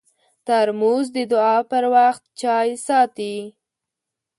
[0.45, 3.35] ترموز د دعا پر وخت چای ساتي.